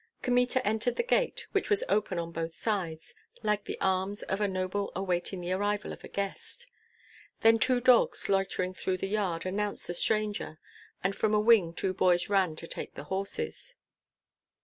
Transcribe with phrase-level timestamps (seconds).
[0.23, 3.13] Kmita entered the gate, which was open on both sides;
[3.43, 6.65] like the arms of a noble awaiting the arrival of a guest.
[7.41, 10.57] Then two dogs loitering through the yard announced the stranger,
[11.03, 13.75] and from a wing two boys ran to take the horses.